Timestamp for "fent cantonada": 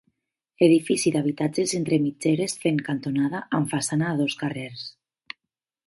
2.65-3.45